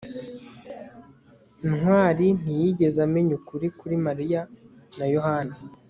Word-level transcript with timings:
ntwali 1.71 2.27
ntiyigeze 2.39 2.99
amenya 3.07 3.33
ukuri 3.39 3.67
kuri 3.79 3.95
mariya 4.05 4.41
na 4.97 5.05
yohana 5.15 5.55